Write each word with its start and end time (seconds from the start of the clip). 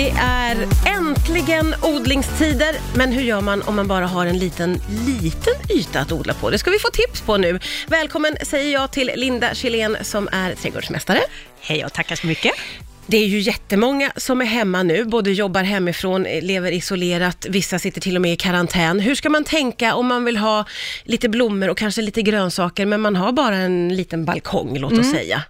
Det 0.00 0.10
är 0.10 0.66
äntligen 0.86 1.74
odlingstider, 1.82 2.76
men 2.96 3.12
hur 3.12 3.22
gör 3.22 3.40
man 3.40 3.62
om 3.62 3.76
man 3.76 3.88
bara 3.88 4.06
har 4.06 4.26
en 4.26 4.38
liten, 4.38 4.80
liten 5.06 5.52
yta 5.70 6.00
att 6.00 6.12
odla 6.12 6.34
på? 6.34 6.50
Det 6.50 6.58
ska 6.58 6.70
vi 6.70 6.78
få 6.78 6.88
tips 6.88 7.20
på 7.20 7.36
nu. 7.36 7.60
Välkommen 7.88 8.36
säger 8.42 8.72
jag 8.72 8.92
till 8.92 9.10
Linda 9.16 9.54
Kjellén 9.54 9.96
som 10.02 10.28
är 10.32 10.54
trädgårdsmästare. 10.54 11.20
Hej 11.60 11.84
och 11.84 11.92
tackar 11.92 12.16
så 12.16 12.26
mycket. 12.26 12.52
Det 13.06 13.16
är 13.16 13.26
ju 13.26 13.38
jättemånga 13.38 14.12
som 14.16 14.40
är 14.40 14.44
hemma 14.44 14.82
nu, 14.82 15.04
både 15.04 15.30
jobbar 15.30 15.62
hemifrån, 15.62 16.22
lever 16.22 16.72
isolerat, 16.72 17.46
vissa 17.48 17.78
sitter 17.78 18.00
till 18.00 18.16
och 18.16 18.22
med 18.22 18.32
i 18.32 18.36
karantän. 18.36 19.00
Hur 19.00 19.14
ska 19.14 19.30
man 19.30 19.44
tänka 19.44 19.94
om 19.94 20.06
man 20.06 20.24
vill 20.24 20.36
ha 20.36 20.64
lite 21.04 21.28
blommor 21.28 21.68
och 21.68 21.78
kanske 21.78 22.02
lite 22.02 22.22
grönsaker, 22.22 22.86
men 22.86 23.00
man 23.00 23.16
har 23.16 23.32
bara 23.32 23.56
en 23.56 23.96
liten 23.96 24.24
balkong, 24.24 24.78
låt 24.78 24.92
oss 24.92 25.10
säga? 25.10 25.42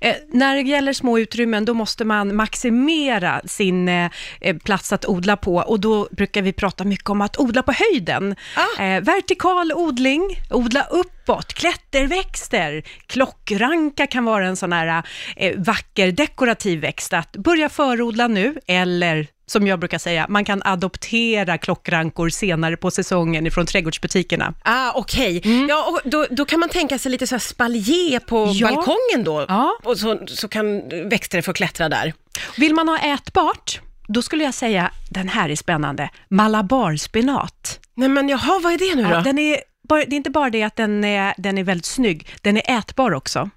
Eh, 0.00 0.16
när 0.28 0.54
det 0.54 0.70
gäller 0.70 0.92
små 0.92 1.18
utrymmen, 1.18 1.64
då 1.64 1.74
måste 1.74 2.04
man 2.04 2.36
maximera 2.36 3.40
sin 3.44 3.88
eh, 3.88 4.10
eh, 4.40 4.56
plats 4.56 4.92
att 4.92 5.06
odla 5.06 5.36
på 5.36 5.56
och 5.56 5.80
då 5.80 6.08
brukar 6.10 6.42
vi 6.42 6.52
prata 6.52 6.84
mycket 6.84 7.10
om 7.10 7.20
att 7.20 7.38
odla 7.38 7.62
på 7.62 7.72
höjden. 7.72 8.36
Ah. 8.56 8.82
Eh, 8.82 9.02
vertikal 9.02 9.72
odling, 9.72 10.22
odla 10.50 10.82
uppåt, 10.90 11.52
klätterväxter, 11.52 12.82
klockranka 13.06 14.06
kan 14.06 14.24
vara 14.24 14.46
en 14.46 14.56
sån 14.56 14.72
här 14.72 15.02
eh, 15.36 15.58
vacker 15.58 16.12
dekorativ 16.12 16.80
växt 16.80 17.12
att 17.12 17.32
börja 17.32 17.68
förodla 17.68 18.28
nu 18.28 18.54
eller 18.66 19.26
som 19.50 19.66
jag 19.66 19.78
brukar 19.78 19.98
säga, 19.98 20.26
man 20.28 20.44
kan 20.44 20.62
adoptera 20.64 21.58
klockrankor 21.58 22.28
senare 22.28 22.76
på 22.76 22.90
säsongen 22.90 23.46
ifrån 23.46 23.66
trädgårdsbutikerna. 23.66 24.54
Ah, 24.62 24.92
okej. 24.94 25.42
Ja, 25.68 25.84
och 25.90 26.10
då, 26.10 26.26
då 26.30 26.44
kan 26.44 26.60
man 26.60 26.68
tänka 26.68 26.98
sig 26.98 27.12
lite 27.12 27.26
så 27.26 27.34
här 27.34 27.40
spaljer 27.40 28.18
på 28.20 28.50
Ja. 28.54 28.68
balkongen 28.68 29.24
då, 29.24 29.44
Ja. 29.48 29.78
och 29.82 29.98
så, 29.98 30.18
så 30.26 30.48
kan 30.48 30.88
växter 31.08 31.42
få 31.42 31.52
klättra 31.52 31.88
där. 31.88 32.12
Vill 32.56 32.74
man 32.74 32.88
ha 32.88 32.98
ätbart, 32.98 33.80
då 34.08 34.22
skulle 34.22 34.44
jag 34.44 34.54
säga, 34.54 34.90
den 35.10 35.28
här 35.28 35.48
är 35.48 35.56
spännande, 35.56 36.10
malabarspenat. 36.28 37.80
Nej 37.94 38.08
men 38.08 38.28
jaha, 38.28 38.60
vad 38.62 38.72
är 38.72 38.78
det 38.78 38.94
nu 38.94 39.02
då? 39.02 39.10
Ja, 39.10 39.20
den 39.20 39.38
är, 39.38 39.56
det 39.88 39.94
är 39.94 40.12
inte 40.12 40.30
bara 40.30 40.50
det 40.50 40.62
att 40.62 40.76
den 40.76 41.04
är, 41.04 41.34
den 41.38 41.58
är 41.58 41.64
väldigt 41.64 41.84
snygg, 41.86 42.26
den 42.42 42.56
är 42.56 42.78
ätbar 42.78 43.14
också. 43.14 43.50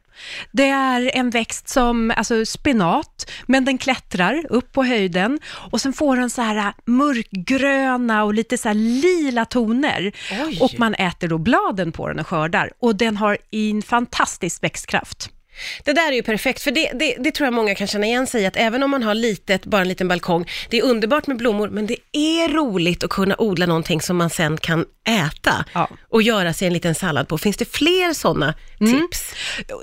Det 0.51 0.69
är 0.69 1.11
en 1.15 1.29
växt 1.29 1.69
som, 1.69 2.13
alltså 2.17 2.45
spenat, 2.45 3.31
men 3.45 3.65
den 3.65 3.77
klättrar 3.77 4.45
upp 4.49 4.71
på 4.71 4.83
höjden 4.83 5.39
och 5.71 5.81
sen 5.81 5.93
får 5.93 6.17
den 6.17 6.29
så 6.29 6.41
här 6.41 6.55
äh, 6.55 6.73
mörkgröna 6.85 8.23
och 8.23 8.33
lite 8.33 8.57
så 8.57 8.67
här 8.67 8.75
lila 8.75 9.45
toner. 9.45 10.11
Oj. 10.45 10.59
Och 10.61 10.71
man 10.77 10.95
äter 10.95 11.27
då 11.27 11.37
bladen 11.37 11.91
på 11.91 12.07
den 12.07 12.19
och 12.19 12.27
skördar. 12.27 12.71
Och 12.79 12.95
den 12.95 13.17
har 13.17 13.37
en 13.51 13.81
fantastisk 13.81 14.63
växtkraft. 14.63 15.29
Det 15.83 15.93
där 15.93 16.07
är 16.11 16.15
ju 16.15 16.23
perfekt, 16.23 16.61
för 16.61 16.71
det, 16.71 16.91
det, 16.93 17.15
det 17.19 17.31
tror 17.31 17.45
jag 17.47 17.53
många 17.53 17.75
kan 17.75 17.87
känna 17.87 18.05
igen 18.05 18.27
sig 18.27 18.41
i, 18.43 18.45
att 18.45 18.57
även 18.57 18.83
om 18.83 18.91
man 18.91 19.03
har 19.03 19.13
litet, 19.15 19.65
bara 19.65 19.81
en 19.81 19.87
liten 19.87 20.07
balkong, 20.07 20.49
det 20.69 20.77
är 20.79 20.83
underbart 20.83 21.27
med 21.27 21.37
blommor, 21.37 21.69
men 21.69 21.87
det 21.87 21.97
är 22.11 22.49
roligt 22.49 23.03
att 23.03 23.09
kunna 23.09 23.35
odla 23.37 23.65
någonting 23.65 24.01
som 24.01 24.17
man 24.17 24.29
sen 24.29 24.57
kan 24.57 24.85
äta 25.07 25.65
Ja. 25.73 25.89
och 26.09 26.21
göra 26.21 26.53
sig 26.53 26.67
en 26.67 26.73
liten 26.73 26.95
sallad 26.95 27.27
på. 27.27 27.37
Finns 27.37 27.57
det 27.57 27.65
fler 27.65 28.13
sådana 28.13 28.53
tips? 28.79 29.33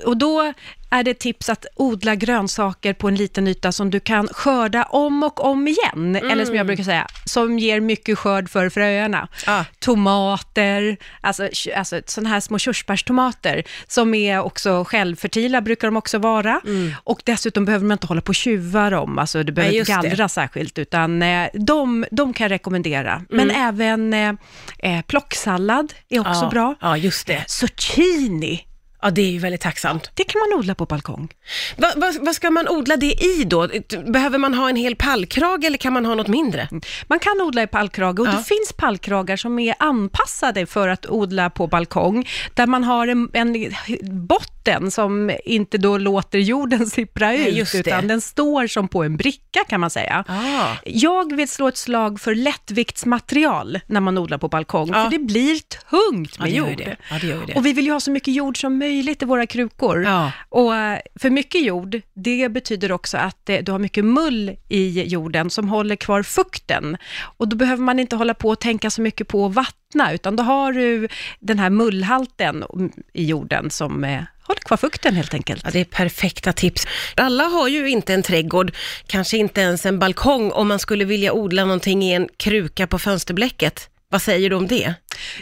Och 0.05 0.17
då 0.17 0.53
är 0.91 1.03
det 1.03 1.13
tips 1.13 1.49
att 1.49 1.65
odla 1.75 2.15
grönsaker 2.15 2.93
på 2.93 3.07
en 3.07 3.15
liten 3.15 3.47
yta 3.47 3.71
som 3.71 3.89
du 3.89 3.99
kan 3.99 4.27
skörda 4.27 4.83
om 4.83 5.23
och 5.23 5.45
om 5.45 5.67
igen, 5.67 6.15
eller 6.15 6.45
som 6.45 6.55
jag 6.55 6.65
brukar 6.65 6.83
säga, 6.83 7.07
som 7.25 7.59
ger 7.59 7.79
mycket 7.79 8.17
skörd 8.17 8.49
för 8.49 8.69
fröerna. 8.69 9.27
Ah. 9.47 9.63
Tomater, 9.79 10.97
alltså, 11.21 11.49
alltså 11.75 12.01
sådana 12.05 12.29
här 12.29 12.39
små 12.39 12.59
körsbärstomater, 12.59 13.63
som 13.87 14.13
är 14.13 14.39
också 14.39 14.83
självfertila, 14.83 15.61
brukar 15.61 15.87
de 15.87 15.97
också 15.97 16.17
vara. 16.17 16.61
Och 17.03 17.21
dessutom 17.25 17.65
behöver 17.65 17.85
man 17.85 17.95
inte 17.95 18.07
hålla 18.07 18.21
på 18.21 18.29
och 18.29 18.35
tjuva 18.35 18.89
dem, 18.89 19.19
alltså 19.19 19.43
du 19.43 19.51
behöver 19.51 19.77
inte 19.77 19.91
just 19.91 20.01
det. 20.01 20.09
gallra 20.09 20.29
särskilt, 20.29 20.79
utan 20.79 21.21
eh, 21.21 21.49
de, 21.53 22.05
de 22.11 22.33
kan 22.33 22.45
jag 22.45 22.51
rekommendera. 22.51 23.21
Men 23.29 23.51
även 23.51 24.13
eh, 24.13 24.33
eh, 24.79 25.01
plocksallad 25.01 25.93
är 26.09 26.19
också 26.19 26.43
ja. 26.43 26.49
bra. 26.49 26.75
Ja, 26.81 26.97
just 26.97 27.27
det. 27.27 27.43
Zucchini, 27.47 28.65
Ja, 29.01 29.09
det 29.11 29.21
är 29.21 29.31
ju 29.31 29.39
väldigt 29.39 29.61
tacksamt. 29.61 30.11
det 30.13 30.23
kan 30.23 30.39
man 30.39 30.59
odla 30.59 30.75
på 30.75 30.85
balkong. 30.85 31.29
Va, 31.77 31.87
va, 31.95 32.13
vad 32.21 32.35
ska 32.35 32.51
man 32.51 32.67
odla 32.67 32.97
det 32.97 33.23
i 33.23 33.43
då? 33.43 33.67
Behöver 34.05 34.37
man 34.37 34.53
ha 34.53 34.69
en 34.69 34.75
hel 34.75 34.95
pallkrage 34.95 35.63
eller 35.65 35.77
kan 35.77 35.93
man 35.93 36.05
ha 36.05 36.15
något 36.15 36.27
mindre? 36.27 36.67
Man 37.07 37.19
kan 37.19 37.41
odla 37.41 37.63
i 37.63 37.67
pallkrage 37.67 38.19
och 38.19 38.27
Ja. 38.27 38.31
det 38.31 38.43
finns 38.43 38.73
pallkragar 38.77 39.37
som 39.37 39.59
är 39.59 39.75
anpassade 39.79 40.65
för 40.65 40.87
att 40.87 41.05
odla 41.09 41.49
på 41.49 41.67
balkong, 41.67 42.27
där 42.53 42.67
man 42.67 42.83
har 42.83 43.07
en, 43.07 43.29
en 43.33 43.53
botten 44.27 44.60
som 44.91 45.31
inte 45.45 45.77
då 45.77 45.97
låter 45.97 46.39
jorden 46.39 46.87
sippra 46.87 47.35
ut, 47.35 47.75
utan 47.75 48.07
den 48.07 48.21
står 48.21 48.67
som 48.67 48.87
på 48.87 49.03
en 49.03 49.17
bricka 49.17 49.59
kan 49.69 49.79
man 49.81 49.89
säga. 49.89 50.23
Ah. 50.27 50.75
Jag 50.85 51.35
vill 51.35 51.47
slå 51.47 51.67
ett 51.67 51.77
slag 51.77 52.19
för 52.19 52.35
lättviktsmaterial 52.35 53.79
när 53.87 53.99
man 53.99 54.17
odlar 54.17 54.37
på 54.37 54.47
balkong, 54.47 54.89
Ja. 54.93 55.03
för 55.03 55.11
det 55.11 55.19
blir 55.19 55.59
tungt 55.89 56.35
Ja, 56.37 56.43
med 56.43 56.51
ju 56.51 56.57
jord. 56.57 56.83
Ja. 57.21 57.55
Och 57.55 57.65
vi 57.65 57.73
vill 57.73 57.85
ju 57.85 57.91
ha 57.91 57.99
så 57.99 58.11
mycket 58.11 58.33
jord 58.33 58.61
som 58.61 58.77
möjligt 58.77 59.21
i 59.21 59.25
våra 59.25 59.45
krukor. 59.45 60.03
Ja. 60.03 60.31
Och 60.49 60.75
eh, 60.75 60.99
för 61.19 61.29
mycket 61.29 61.63
jord, 61.63 62.01
det 62.13 62.49
betyder 62.51 62.91
också 62.91 63.17
att 63.17 63.49
eh, 63.49 63.57
du 63.57 63.71
har 63.71 63.79
mycket 63.79 64.05
mull 64.05 64.55
i 64.69 65.01
jorden 65.03 65.49
som 65.49 65.69
håller 65.69 65.95
kvar 65.95 66.23
fukten. 66.23 66.97
Och 67.37 67.47
då 67.47 67.55
behöver 67.55 67.83
man 67.83 67.99
inte 67.99 68.15
hålla 68.15 68.33
på 68.33 68.49
och 68.49 68.59
tänka 68.59 68.89
så 68.89 69.01
mycket 69.01 69.27
på 69.27 69.45
att 69.45 69.53
vattna, 69.53 70.13
utan 70.13 70.35
då 70.35 70.43
har 70.43 70.73
du 70.73 71.07
den 71.39 71.59
här 71.59 71.69
mullhalten 71.69 72.63
mm, 72.73 72.91
i 73.13 73.25
jorden 73.25 73.69
som 73.69 74.03
håll 74.51 74.59
kvar 74.63 74.77
fukten 74.77 75.15
helt 75.15 75.33
enkelt. 75.33 75.61
Ja, 75.65 75.69
det 75.71 75.79
är 75.79 75.85
perfekta 75.85 76.53
tips. 76.53 76.87
Alla 77.15 77.43
har 77.43 77.67
ju 77.67 77.89
inte 77.89 78.13
en 78.13 78.23
trädgård, 78.23 78.75
kanske 79.07 79.37
inte 79.37 79.61
ens 79.61 79.85
en 79.85 79.99
balkong 79.99 80.51
om 80.51 80.67
man 80.67 80.79
skulle 80.79 81.05
vilja 81.05 81.33
odla 81.33 81.65
någonting 81.65 82.03
i 82.03 82.13
en 82.13 82.29
kruka 82.37 82.87
på 82.87 82.99
fönsterblecket. 82.99 83.89
Vad 84.09 84.21
säger 84.21 84.49
du 84.49 84.55
om 84.55 84.67
det? 84.67 84.93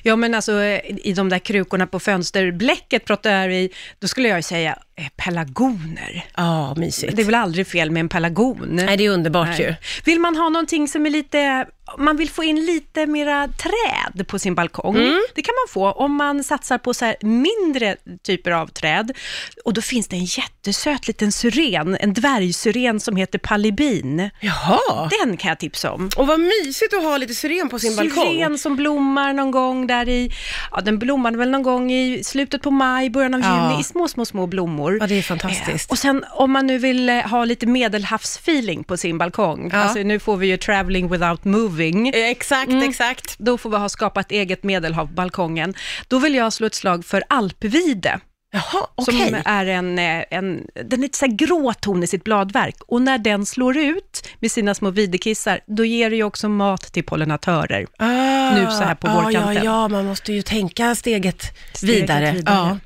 Ja, 0.04 0.16
men 0.16 0.34
alltså 0.36 0.62
eh, 0.62 0.82
i 1.08 1.14
de 1.14 1.30
där 1.30 1.40
krukorna 1.40 1.88
på 1.88 2.00
fönsterblecket 2.00 3.06
pratar 3.06 3.48
vi, 3.48 3.70
då 4.00 4.08
skulle 4.08 4.28
jag 4.30 4.38
ju 4.38 4.44
säga 4.44 4.78
eh, 4.96 5.06
pelargoner. 5.16 6.26
Ja, 6.38 6.76
mysigt. 6.76 7.16
Det 7.16 7.22
är 7.22 7.26
väl 7.26 7.36
aldrig 7.36 7.68
fel 7.68 7.92
med 7.92 8.00
en 8.00 8.10
pelargon? 8.10 8.68
Nej, 8.72 8.98
det 8.98 9.06
är 9.06 9.10
underbart 9.10 9.60
ju. 9.60 9.64
Nej. 9.66 9.78
Vill 10.06 10.20
man 10.20 10.36
ha 10.36 10.50
någonting 10.50 10.88
som 10.88 11.06
är 11.06 11.10
lite, 11.10 11.66
man 11.98 12.18
vill 12.18 12.30
få 12.30 12.44
in 12.44 12.66
lite 12.66 13.06
mera 13.06 13.48
träd 13.48 14.28
på 14.28 14.40
sin 14.40 14.56
balkong, 14.56 14.96
Mm. 14.96 15.22
det 15.36 15.42
kan 15.42 15.54
man 15.66 15.74
få 15.74 15.92
om 15.92 16.16
man 16.16 16.44
satsar 16.44 16.78
på 16.78 16.94
så 16.94 17.06
här 17.06 17.16
mindre 17.22 17.96
typer 18.24 18.52
av 18.52 18.68
träd. 18.68 19.12
Och 19.66 19.74
då 19.74 19.82
finns 19.82 20.08
det 20.08 20.16
en 20.16 20.26
jättesöt 20.26 21.08
liten 21.08 21.32
syren, 21.32 21.98
en 22.00 22.14
dvärgsyren 22.14 23.00
som 23.00 23.16
heter 23.16 23.40
palibin. 23.40 24.30
Jaha. 24.40 25.10
Den 25.24 25.38
kan 25.38 25.50
jag 25.50 25.60
tipsa 25.60 25.92
om. 25.92 26.10
Och 26.18 26.28
vad 26.28 26.40
mysigt 26.40 26.94
att 26.94 27.04
ha 27.04 27.18
lite 27.18 27.34
syren 27.36 27.70
på 27.70 27.80
sin 27.80 27.96
balkong. 27.96 28.26
Syren 28.26 28.58
som 28.58 28.76
blommar 28.76 29.34
någon 29.34 29.52
gång 29.52 29.59
där 29.88 30.10
i, 30.10 30.32
ja 30.72 30.82
den 30.82 31.00
blommade 31.00 31.38
väl 31.38 31.50
någon 31.52 31.64
gång 31.64 31.92
i 31.92 32.24
slutet 32.24 32.62
på 32.62 32.72
maj, 32.72 33.10
början 33.10 33.34
av 33.34 33.42
Ja. 33.42 33.70
juni, 33.70 33.82
i 33.82 33.84
små, 33.84 34.08
små, 34.08 34.26
små 34.26 34.48
blommor. 34.48 34.98
Ja, 35.02 35.08
det 35.08 35.18
är 35.18 35.22
fantastiskt. 35.22 35.90
Eh, 35.90 35.92
Och 35.92 35.98
sen 35.98 36.26
om 36.32 36.52
man 36.52 36.68
nu 36.68 36.78
vill 36.78 37.10
eh, 37.10 37.16
ha 37.16 37.46
lite 37.46 37.66
medelhavsfeeling 37.66 38.84
på 38.84 38.98
sin 38.98 39.18
balkong, 39.18 39.70
Ja. 39.74 39.78
alltså 39.80 40.00
nu 40.00 40.20
får 40.20 40.38
vi 40.38 40.48
ju 40.48 40.58
traveling 40.58 41.10
without 41.10 41.46
moving, 41.46 42.10
Eh, 42.10 42.16
Exakt, 42.30 42.72
exakt. 42.84 43.36
då 43.40 43.58
får 43.58 43.70
vi 43.70 43.78
ha 43.78 43.90
skapat 43.90 44.32
eget 44.32 44.64
medelhav 44.64 45.06
på 45.08 45.14
balkongen. 45.14 45.74
Då 46.08 46.20
vill 46.20 46.36
jag 46.36 46.54
slå 46.54 46.68
ett 46.68 46.76
slag 46.76 47.06
för 47.06 47.24
alpvide. 47.30 48.20
Jaha, 48.52 48.88
okej. 48.96 49.30
Som 49.30 49.42
är 49.46 49.66
en, 49.66 50.00
eh, 50.00 50.24
en, 50.30 50.68
den 50.74 51.00
är 51.00 51.02
lite 51.02 51.18
så 51.18 51.28
grå 51.30 51.74
ton 51.74 52.04
i 52.04 52.08
sitt 52.08 52.24
bladverk 52.24 52.76
och 52.88 53.02
när 53.02 53.18
den 53.18 53.46
slår 53.46 53.78
ut 53.78 54.28
med 54.40 54.52
sina 54.52 54.74
små 54.76 54.90
videkissar, 54.90 55.60
då 55.66 55.86
ger 55.86 56.10
det 56.10 56.16
ju 56.16 56.24
också 56.24 56.50
mat 56.50 56.82
till 56.82 57.04
pollinatörer. 57.04 57.88
Ah, 57.98 58.56
nu 58.56 58.66
så 58.66 58.84
här 58.84 58.96
på 58.96 59.08
ja, 59.08 59.14
vårkanten. 59.14 59.54
Ja, 59.54 59.64
ja, 59.64 59.88
man 59.88 60.06
måste 60.06 60.34
ju 60.34 60.42
tänka 60.42 60.96
steget, 60.96 61.44
Steget 61.74 62.02
vidare. 62.02 62.32
vidare. 62.32 62.56
Ja. 62.56 62.78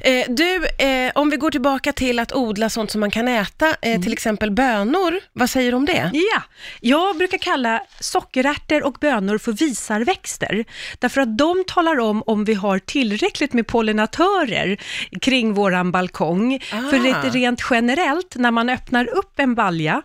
Eh, 0.00 0.24
du, 0.28 0.66
eh, 0.78 1.12
om 1.14 1.30
vi 1.30 1.36
går 1.36 1.50
tillbaka 1.50 1.92
till 1.92 2.18
att 2.18 2.32
odla 2.32 2.70
sånt 2.70 2.90
som 2.90 3.00
man 3.00 3.10
kan 3.10 3.28
äta, 3.28 3.74
eh, 3.82 4.00
till 4.00 4.12
exempel 4.12 4.50
bönor, 4.50 5.20
vad 5.32 5.50
säger 5.50 5.70
du 5.72 5.76
om 5.76 5.84
det? 5.84 6.10
Ja, 6.12 6.42
jag 6.80 7.16
brukar 7.16 7.38
kalla 7.38 7.82
sockerärtor 8.00 8.82
och 8.86 8.96
bönor 9.00 9.38
för 9.38 9.52
visarväxter, 9.52 10.64
därför 10.98 11.20
att 11.20 11.38
de 11.38 11.64
talar 11.66 11.98
om 12.00 12.22
om 12.26 12.44
vi 12.44 12.54
har 12.54 12.78
tillräckligt 12.78 13.52
med 13.52 13.66
pollinatörer 13.66 14.76
kring 15.20 15.54
våran 15.54 15.90
balkong. 15.92 16.60
Ah. 16.72 16.90
För 16.90 16.98
lite 16.98 17.30
rent 17.30 17.60
generellt, 17.70 18.36
när 18.36 18.50
man 18.50 18.68
öppnar 18.68 19.06
upp 19.08 19.38
en 19.38 19.54
balja, 19.54 20.02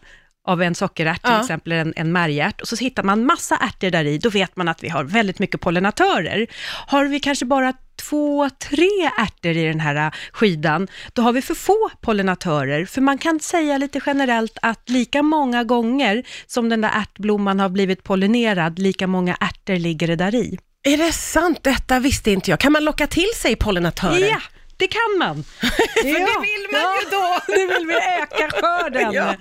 av 0.47 0.61
en 0.61 0.75
sockerärt, 0.75 1.23
till 1.23 1.31
Ja. 1.33 1.41
exempel 1.41 1.71
en, 1.71 1.93
en 1.95 2.11
märgärt, 2.11 2.61
och 2.61 2.67
så 2.67 2.75
hittar 2.75 3.03
man 3.03 3.25
massa 3.25 3.57
ärtor 3.57 3.89
där 3.89 4.05
i, 4.05 4.17
då 4.17 4.29
vet 4.29 4.55
man 4.55 4.67
att 4.67 4.83
vi 4.83 4.89
har 4.89 5.03
väldigt 5.03 5.39
mycket 5.39 5.61
pollinatörer. 5.61 6.47
Har 6.87 7.05
vi 7.05 7.19
kanske 7.19 7.45
bara 7.45 7.73
två, 7.95 8.49
tre 8.69 9.11
ärtor 9.17 9.51
i 9.51 9.63
den 9.63 9.79
här 9.79 9.95
äh, 9.95 10.11
skidan, 10.31 10.87
då 11.13 11.21
har 11.21 11.33
vi 11.33 11.41
för 11.41 11.55
få 11.55 11.89
pollinatörer. 12.01 12.85
För 12.85 13.01
man 13.01 13.17
kan 13.17 13.39
säga 13.39 13.77
lite 13.77 13.99
generellt 14.05 14.57
att 14.61 14.89
lika 14.89 15.23
många 15.23 15.63
gånger 15.63 16.23
som 16.47 16.69
den 16.69 16.81
där 16.81 16.91
ärtblomman 16.93 17.59
har 17.59 17.69
blivit 17.69 18.03
pollinerad, 18.03 18.79
lika 18.79 19.07
många 19.07 19.35
ärtor 19.39 19.75
ligger 19.75 20.07
det 20.07 20.15
där 20.15 20.35
i. 20.35 20.57
Är 20.83 20.97
det 20.97 21.11
sant? 21.11 21.59
Detta 21.61 21.99
visste 21.99 22.31
inte 22.31 22.51
jag. 22.51 22.59
Kan 22.59 22.71
man 22.71 22.83
locka 22.83 23.07
till 23.07 23.29
sig 23.35 23.55
pollinatörer? 23.55 24.29
Ja, 24.29 24.39
det 24.83 24.87
kan 24.87 25.19
man. 25.19 25.43
För 25.43 26.03
det 26.03 26.41
vill 26.41 26.65
man 26.71 26.81
ju 26.81 27.09
då. 27.11 27.39
det 27.47 27.73
vill 27.73 27.87
vi 27.87 27.95
öka 27.95 28.49
skörden. 28.51 29.13
Ja. 29.13 29.35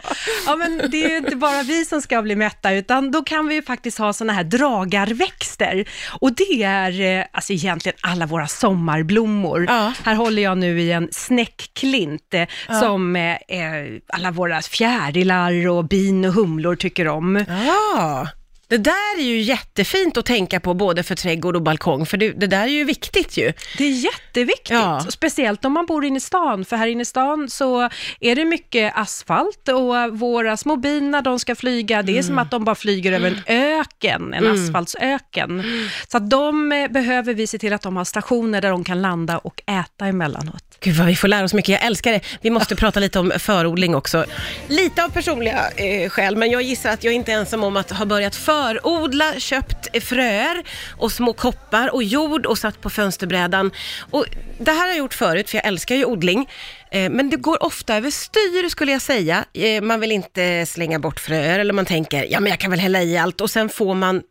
Ja. 0.47 0.57
men 0.57 0.91
det 0.91 1.05
är 1.05 1.09
ju 1.09 1.17
inte 1.17 1.37
bara 1.37 1.63
vi 1.63 1.85
som 1.85 2.03
ska 2.03 2.23
bli 2.23 2.37
mätta, 2.37 2.73
utan 2.73 3.11
då 3.11 3.23
kan 3.23 3.49
vi 3.49 3.55
ju 3.55 3.63
faktiskt 3.63 3.99
ha 3.99 4.13
såna 4.13 4.33
här 4.33 4.45
dragarväxter. 4.45 5.89
Och 6.21 6.33
det 6.33 6.63
är 6.63 7.01
eh, 7.01 7.25
alltså 7.33 7.53
egentligen 7.53 7.99
alla 8.01 8.27
våra 8.27 8.47
sommarblommor. 8.47 9.65
Ja. 9.69 9.93
Här 10.05 10.15
håller 10.15 10.43
jag 10.43 10.59
nu 10.59 10.81
i 10.81 10.93
en 10.93 11.09
snäckklint 11.13 12.35
eh, 12.35 12.49
som 12.81 13.17
eh, 13.17 13.33
eh, 13.33 14.01
alla 14.09 14.31
våra 14.31 14.63
fjärilar 14.63 15.69
och 15.69 15.85
bin 15.85 16.25
och 16.25 16.33
humlor 16.33 16.77
tycker 16.77 17.09
om. 17.09 17.45
Ja, 17.49 18.29
det 18.73 18.79
där 18.79 19.19
är 19.19 19.23
ju 19.23 19.41
jättefint 19.41 20.17
att 20.17 20.27
tänka 20.27 20.61
på 20.61 20.75
både 20.75 21.03
för 21.03 21.15
trädgård 21.15 21.57
och 21.57 21.63
balkong, 21.63 22.07
för 22.07 22.17
det, 22.17 22.31
det 22.33 22.47
där 22.47 22.63
är 22.63 22.67
ju 22.67 22.85
viktigt 22.85 23.37
ju. 23.37 23.53
Det 23.79 23.85
är 23.85 23.91
jätteviktigt, 24.05 24.71
Ja. 24.71 25.07
speciellt 25.11 25.65
om 25.65 25.73
man 25.73 25.87
bor 25.87 26.05
inne 26.05 26.17
i 26.17 26.21
stan, 26.21 26.65
för 26.65 26.77
här 26.77 26.87
inne 26.87 27.03
i 27.03 27.05
stan 27.05 27.51
så 27.51 27.89
är 28.21 28.37
det 28.37 28.45
mycket 28.45 28.93
asfalt 28.97 29.69
och 29.69 30.19
våra 30.19 30.57
små 30.57 30.77
bina, 30.77 31.21
de 31.23 31.39
ska 31.39 31.55
flyga, 31.55 32.03
det 32.03 32.19
är 32.19 32.23
som 32.23 32.39
att 32.39 32.51
de 32.51 32.65
bara 32.65 32.75
flyger 32.75 33.13
över 33.13 33.43
en 33.47 33.57
öken, 33.57 34.35
en 34.35 34.47
asfaltsöken. 34.47 35.63
Så 36.09 36.17
att 36.17 36.31
de 36.31 36.73
eh, 36.73 36.89
behöver 36.89 37.35
vi 37.35 37.47
se 37.47 37.59
till 37.59 37.73
att 37.73 37.83
de 37.83 37.97
har 37.97 38.05
stationer 38.05 38.61
där 38.61 38.71
de 38.71 38.85
kan 38.85 39.03
landa 39.03 39.39
och 39.39 39.63
äta 39.67 40.07
emellanåt. 40.07 40.65
Gud 40.81 40.97
vad 40.97 41.07
vi 41.07 41.17
får 41.17 41.29
lära 41.29 41.45
oss 41.45 41.55
mycket, 41.55 41.69
jag 41.73 41.85
älskar 41.85 42.13
det. 42.13 42.21
Vi 42.41 42.51
måste 42.51 42.77
prata 42.83 43.01
lite 43.01 43.19
om 43.19 43.33
förodling 43.39 43.95
också. 43.95 44.25
Lite 44.69 45.05
av 45.05 45.09
personliga 45.09 45.71
eh, 45.77 46.09
skäl, 46.11 46.37
men 46.37 46.51
jag 46.51 46.63
gissar 46.63 46.91
att 46.91 47.05
jag 47.05 47.15
inte 47.15 47.33
är 47.33 47.37
ensam 47.37 47.65
om 47.65 47.77
att 47.77 47.91
ha 47.91 48.05
börjat 48.07 48.37
förodla, 48.63 49.41
köpt 49.41 50.05
fröer 50.05 50.63
och 50.97 51.13
små 51.13 51.33
koppar 51.33 51.95
och 51.95 52.03
jord 52.03 52.47
och 52.47 52.59
satt 52.59 52.81
på 52.81 52.91
fönsterbrädan. 52.91 53.71
Och 54.11 54.27
det 54.59 54.71
här 54.71 54.81
har 54.81 54.89
jag 54.89 54.99
gjort 54.99 55.15
förut, 55.15 55.51
för 55.51 55.59
jag 55.59 55.67
älskar 55.67 55.95
ju 55.95 56.05
odling. 56.05 56.49
Eh, 56.91 57.11
men 57.11 57.31
det 57.31 57.37
går 57.37 57.63
ofta 57.63 57.97
över 57.97 58.11
styr 58.11 58.69
skulle 58.69 58.93
jag 58.93 59.03
säga. 59.03 59.45
Eh, 59.53 59.83
man 59.83 60.01
vill 60.01 60.13
inte 60.13 60.67
slänga 60.67 60.99
bort 60.99 61.21
fröer 61.21 61.59
eller 61.59 61.73
man 61.73 61.87
tänker, 61.87 62.27
ja 62.31 62.41
men 62.41 62.51
jag 62.51 62.61
kan 62.61 62.71
väl 62.71 62.81
hälla 62.81 63.03
i 63.03 63.19
allt 63.19 63.41
och 63.41 63.51
sen 63.51 63.69
får 63.69 63.95
man 63.95 64.23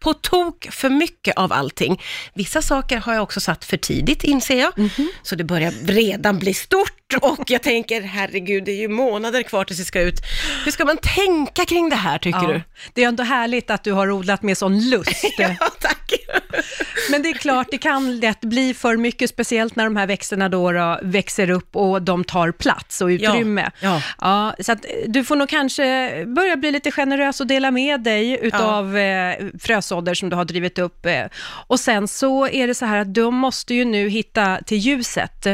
på 0.00 0.14
tok 0.14 0.68
för 0.70 0.88
mycket 0.90 1.36
av 1.36 1.52
allting. 1.52 2.00
Vissa 2.34 2.62
saker 2.62 2.96
har 2.98 3.14
jag 3.14 3.22
också 3.22 3.40
satt 3.40 3.64
för 3.64 3.76
tidigt 3.76 4.24
inser 4.24 4.60
jag, 4.60 4.72
så 5.22 5.34
det 5.34 5.44
börjar 5.44 5.72
redan 5.84 6.38
bli 6.38 6.54
stort 6.54 6.92
och 7.22 7.50
jag 7.50 7.62
tänker 7.62 8.00
herregud, 8.02 8.64
det 8.64 8.72
är 8.72 8.76
ju 8.80 8.88
månader 8.88 9.42
kvar 9.42 9.64
tills 9.64 9.78
det 9.78 9.84
ska 9.84 10.00
ut. 10.00 10.20
Hur 10.64 10.72
ska 10.72 10.84
man 10.84 10.96
tänka 10.96 11.64
kring 11.64 11.88
det 11.88 11.96
här 11.96 12.18
tycker 12.18 12.38
du? 12.48 12.62
Det 12.94 13.04
är 13.04 13.08
ändå 13.08 13.22
härligt 13.22 13.70
att 13.70 13.84
du 13.84 13.92
har 13.92 14.10
odlat 14.10 14.42
med 14.42 14.58
sån 14.58 14.90
lust. 14.90 15.24
Ja, 15.38 15.54
tack. 15.80 16.12
Men 17.10 17.22
det 17.22 17.28
är 17.28 17.34
klart, 17.34 17.66
det 17.70 17.78
kan 17.78 18.20
lätt 18.20 18.40
bli 18.40 18.74
för 18.74 18.96
mycket, 18.96 19.30
speciellt 19.30 19.76
när 19.76 19.84
de 19.84 19.96
här 19.96 20.06
växterna 20.06 20.48
då, 20.48 20.72
då 20.72 20.98
växer 21.02 21.50
upp 21.50 21.76
och 21.76 22.02
de 22.02 22.24
tar 22.24 22.52
plats 22.52 23.00
och 23.00 23.06
utrymme. 23.06 23.70
Ja, 23.80 24.02
Ja, 24.20 24.54
så 24.60 24.72
att 24.72 24.84
eh, 24.84 24.90
du 25.06 25.24
får 25.24 25.36
nog 25.36 25.48
kanske 25.48 26.10
börja 26.26 26.56
bli 26.56 26.70
lite 26.70 26.90
generös 26.90 27.40
och 27.40 27.46
dela 27.46 27.70
med 27.70 28.00
dig 28.00 28.38
utav 28.42 28.96
eh, 28.96 29.34
frösådder 29.60 30.14
som 30.14 30.30
du 30.30 30.36
har 30.36 30.44
drivit 30.44 30.78
upp. 30.78 31.06
Eh. 31.06 31.24
Och 31.66 31.80
sen 31.80 32.08
så 32.08 32.46
är 32.46 32.66
det 32.66 32.74
så 32.74 32.86
här 32.86 32.98
att 32.98 33.14
de 33.14 33.34
måste 33.34 33.74
ju 33.74 33.84
nu 33.84 34.08
hitta 34.08 34.58
till 34.66 34.78
ljuset, 34.78 35.46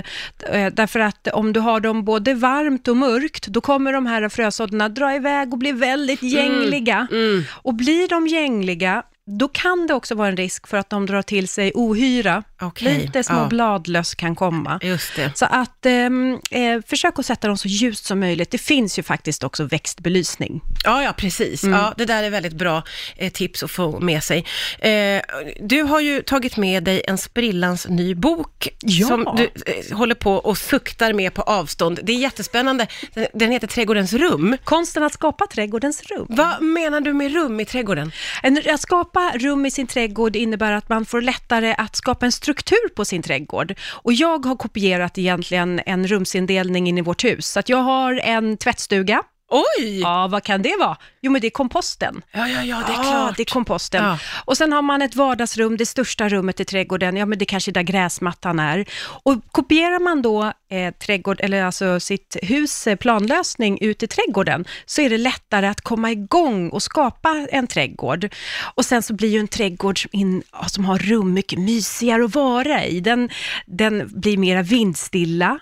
därför 0.72 1.00
att 1.00 1.28
om 1.28 1.52
du 1.52 1.60
har 1.60 1.80
dem 1.80 2.04
både 2.04 2.34
varmt 2.34 2.88
och 2.88 2.96
mörkt, 2.96 3.46
då 3.46 3.60
kommer 3.60 3.92
de 3.92 4.06
här 4.06 4.28
frösådderna 4.28 4.88
dra 4.88 5.14
iväg 5.14 5.52
och 5.52 5.58
bli 5.58 5.72
väldigt 5.72 6.22
gängliga. 6.22 7.06
Mm. 7.10 7.44
Och 7.50 7.74
blir 7.74 8.08
de 8.08 8.26
gängliga, 8.26 9.02
då 9.28 9.48
kan 9.48 9.86
det 9.86 9.94
också 9.94 10.14
vara 10.14 10.28
en 10.28 10.36
risk 10.36 10.66
för 10.66 10.76
att 10.76 10.90
de 10.90 11.06
drar 11.06 11.22
till 11.22 11.48
sig 11.48 11.72
ohyra. 11.74 12.42
Okej, 12.60 12.98
Lite 12.98 13.24
små 13.24 13.36
ja. 13.36 13.46
bladlöss 13.46 14.14
kan 14.14 14.34
komma. 14.36 14.80
Just 14.82 15.16
det. 15.16 15.38
Så 15.38 15.44
att 15.44 15.86
ehm, 15.86 16.38
eh, 16.50 16.80
försök 16.86 17.18
att 17.18 17.26
sätta 17.26 17.46
dem 17.48 17.56
så 17.58 17.68
ljust 17.68 18.04
som 18.04 18.20
möjligt. 18.20 18.50
Det 18.50 18.58
finns 18.58 18.98
ju 18.98 19.02
faktiskt 19.02 19.44
också 19.44 19.64
växtbelysning. 19.64 20.60
Ja, 20.84 21.02
ja 21.02 21.12
precis. 21.16 21.64
Mm. 21.64 21.78
Ja, 21.78 21.94
det 21.96 22.04
där 22.04 22.22
är 22.22 22.30
väldigt 22.30 22.52
bra 22.52 22.82
eh, 23.16 23.32
tips 23.32 23.62
att 23.62 23.70
få 23.70 24.00
med 24.00 24.24
sig. 24.24 24.44
Eh, 24.78 25.22
du 25.60 25.82
har 25.82 26.00
ju 26.00 26.22
tagit 26.22 26.56
med 26.56 26.84
dig 26.84 27.02
en 27.08 27.18
sprillans 27.18 27.88
ny 27.88 28.14
bok 28.14 28.68
Ja. 28.80 29.06
som 29.06 29.36
du 29.36 29.50
eh, 29.66 29.96
håller 29.96 30.14
på 30.14 30.32
och 30.34 30.58
suktar 30.58 31.12
med 31.12 31.34
på 31.34 31.42
avstånd. 31.42 32.00
Det 32.02 32.12
är 32.12 32.16
jättespännande. 32.16 32.86
Den, 33.14 33.26
den 33.34 33.50
heter 33.50 33.66
Trädgårdens 33.66 34.12
rum. 34.12 34.56
Konsten 34.64 35.02
att 35.02 35.12
skapa 35.12 35.46
trädgårdens 35.46 36.02
rum. 36.02 36.26
Vad 36.28 36.62
menar 36.62 37.00
du 37.00 37.12
med 37.12 37.32
rum 37.32 37.60
i 37.60 37.64
trädgården? 37.64 38.12
En, 38.42 38.62
att 38.74 38.80
skapa 39.16 39.38
rum 39.38 39.66
i 39.66 39.70
sin 39.70 39.86
trädgård 39.86 40.36
innebär 40.36 40.72
att 40.72 40.88
man 40.88 41.04
får 41.04 41.20
lättare 41.20 41.74
att 41.78 41.96
skapa 41.96 42.26
en 42.26 42.32
struktur 42.32 42.88
på 42.94 43.04
sin 43.04 43.22
trädgård. 43.22 43.74
Och 44.02 44.12
jag 44.12 44.46
har 44.46 44.56
kopierat 44.56 45.18
egentligen 45.18 45.80
en 45.86 46.06
rumsindelning 46.06 46.88
in 46.88 46.98
i 46.98 47.00
vårt 47.00 47.24
hus. 47.24 47.46
Så 47.46 47.60
att 47.60 47.68
jag 47.68 47.78
har 47.78 48.14
en 48.14 48.56
tvättstuga. 48.56 49.22
Oj! 49.50 50.00
Ja, 50.00 50.28
vad 50.30 50.44
kan 50.44 50.62
det 50.62 50.76
vara? 50.78 50.96
Jo, 51.20 51.32
men 51.32 51.40
det 51.40 51.46
är 51.46 51.50
komposten. 51.50 52.22
Ja, 52.32 52.48
ja, 52.48 52.62
ja, 52.62 52.82
det 52.86 52.92
är 52.92 52.96
Ja, 52.96 53.02
klart. 53.02 53.36
det 53.36 53.42
är 53.42 53.44
komposten. 53.52 54.04
Ja. 54.04 54.18
Och 54.44 54.56
sen 54.56 54.72
har 54.72 54.82
man 54.82 55.02
ett 55.02 55.14
vardagsrum, 55.16 55.76
det 55.76 55.86
största 55.86 56.28
rummet 56.28 56.60
i 56.60 56.64
trädgården, 56.64 57.16
ja 57.16 57.26
men 57.26 57.38
det 57.38 57.44
kanske 57.44 57.70
är 57.70 57.72
där 57.72 57.82
gräsmattan 57.82 58.58
är. 58.58 58.84
Och 59.22 59.34
kopierar 59.52 60.00
man 60.00 60.22
då 60.22 60.52
eh, 60.70 60.94
trädgård, 60.94 61.40
eller 61.40 61.64
alltså 61.64 62.00
sitt 62.00 62.36
hus 62.42 62.86
eh, 62.86 62.96
planlösning 62.96 63.78
ut 63.80 64.02
i 64.02 64.06
trädgården, 64.06 64.64
så 64.86 65.00
är 65.00 65.10
det 65.10 65.18
lättare 65.18 65.66
att 65.66 65.80
komma 65.80 66.10
igång 66.10 66.68
och 66.70 66.82
skapa 66.82 67.46
en 67.50 67.66
trädgård. 67.66 68.34
Och 68.74 68.84
sen 68.84 69.02
så 69.02 69.14
blir 69.14 69.28
ju 69.28 69.38
en 69.38 69.48
trädgård 69.48 70.02
som, 70.02 70.10
in, 70.12 70.42
ja, 70.52 70.64
som 70.68 70.84
har 70.84 70.98
rum 70.98 71.32
mycket 71.34 71.58
mysigare 71.58 72.24
att 72.24 72.34
vara 72.34 72.84
i. 72.84 73.00
Den, 73.00 73.30
den 73.66 74.10
blir 74.20 74.36
mera 74.38 74.62
vindstilla, 74.62 75.58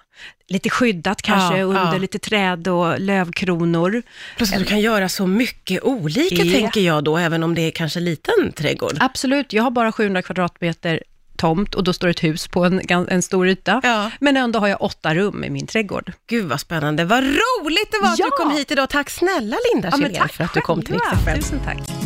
lite 0.48 0.70
skyddat 0.70 1.22
kanske 1.22 1.58
Ja, 1.58 1.64
under 1.64 1.92
ja. 1.92 1.98
lite 1.98 2.18
träd 2.18 2.68
och 2.68 3.00
lövkronor. 3.00 4.02
Plus 4.36 4.52
att 4.52 4.58
du 4.58 4.64
kan 4.64 4.80
göra 4.80 5.08
så 5.08 5.26
mycket 5.26 5.82
olika, 5.82 6.34
Ja. 6.44 6.54
tänker 6.60 6.80
jag 6.80 7.04
då, 7.04 7.18
även 7.18 7.42
om 7.42 7.54
det 7.54 7.62
är 7.62 7.70
kanske 7.70 8.00
liten 8.00 8.52
trädgård. 8.56 8.96
Absolut, 9.00 9.52
jag 9.52 9.62
har 9.62 9.70
bara 9.70 9.92
700 9.92 10.22
kvadratmeter 10.22 11.02
tomt 11.36 11.74
och 11.74 11.84
då 11.84 11.92
står 11.92 12.08
ett 12.08 12.24
hus 12.24 12.48
på 12.48 12.64
en, 12.64 12.80
en 13.08 13.22
stor 13.22 13.48
yta. 13.48 13.80
Ja. 13.84 14.10
Men 14.20 14.36
ändå 14.36 14.58
har 14.58 14.68
jag 14.68 14.82
åtta 14.82 15.14
rum 15.14 15.44
i 15.44 15.50
min 15.50 15.66
trädgård. 15.66 16.12
Gud 16.26 16.44
vad 16.44 16.60
spännande. 16.60 17.04
Vad 17.04 17.22
roligt 17.24 17.88
det 17.92 17.98
var 18.02 18.08
att 18.08 18.16
du 18.16 18.30
kom 18.30 18.50
hit 18.50 18.70
idag. 18.70 18.90
Tack 18.90 19.10
snälla 19.10 19.56
Linda 19.72 19.88
Ja, 19.92 19.98
Kjellén 19.98 20.28
för 20.28 20.44
att 20.44 20.54
du 20.54 20.60
kom 20.60 20.82
till 20.82 20.98
FM. 21.12 21.36
Tusen 21.40 21.60
tack. 21.64 22.04